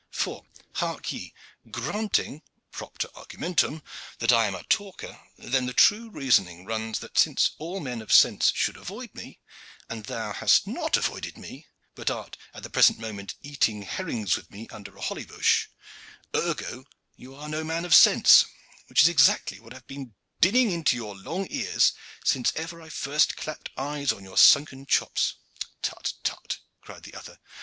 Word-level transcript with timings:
For, 0.09 0.47
hark 0.77 1.11
ye: 1.13 1.31
granting, 1.69 2.41
propter 2.71 3.07
argumentum, 3.13 3.83
that 4.17 4.31
I 4.31 4.47
am 4.47 4.55
a 4.55 4.63
talker, 4.63 5.21
then 5.37 5.67
the 5.67 5.75
true 5.75 6.09
reasoning 6.09 6.65
runs 6.65 6.97
that 7.01 7.19
since 7.19 7.51
all 7.59 7.79
men 7.79 8.01
of 8.01 8.11
sense 8.11 8.51
should 8.55 8.77
avoid 8.77 9.13
me, 9.13 9.39
and 9.87 10.03
thou 10.05 10.33
hast 10.33 10.65
not 10.65 10.97
avoided 10.97 11.37
me, 11.37 11.67
but 11.93 12.09
art 12.09 12.35
at 12.51 12.63
the 12.63 12.69
present 12.71 12.97
moment 12.97 13.35
eating 13.43 13.83
herrings 13.83 14.35
with 14.35 14.49
me 14.49 14.67
under 14.71 14.97
a 14.97 15.01
holly 15.01 15.23
bush, 15.23 15.67
ergo 16.35 16.83
you 17.15 17.35
are 17.35 17.47
no 17.47 17.63
man 17.63 17.85
of 17.85 17.93
sense, 17.93 18.45
which 18.87 19.03
is 19.03 19.07
exactly 19.07 19.59
what 19.59 19.71
I 19.71 19.75
have 19.75 19.85
been 19.87 20.15
dinning 20.39 20.71
into 20.71 20.95
your 20.95 21.15
long 21.15 21.45
ears 21.51 21.93
ever 22.33 22.47
since 22.47 22.53
I 22.57 22.89
first 22.89 23.37
clapped 23.37 23.69
eyes 23.77 24.11
on 24.11 24.23
your 24.23 24.39
sunken 24.39 24.87
chops." 24.87 25.35
"Tut, 25.83 26.13
tut!" 26.23 26.57
cried 26.81 27.03
the 27.03 27.13
other. 27.13 27.37